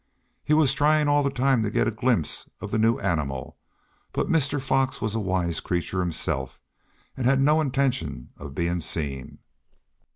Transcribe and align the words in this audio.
He 0.43 0.55
was 0.55 0.73
trying 0.73 1.07
all 1.07 1.21
the 1.21 1.29
time 1.29 1.61
to 1.61 1.69
get 1.69 1.87
a 1.87 1.91
glimpse 1.91 2.49
of 2.59 2.71
the 2.71 2.79
new 2.79 2.97
animal, 2.97 3.59
but 4.13 4.29
Mr. 4.31 4.59
Fox 4.59 4.99
was 4.99 5.13
a 5.13 5.19
wise 5.19 5.59
creature 5.59 5.99
himself 5.99 6.59
and 7.15 7.27
he 7.27 7.29
had 7.29 7.39
no 7.39 7.61
intention 7.61 8.31
of 8.35 8.55
being 8.55 8.79
seen. 8.79 9.37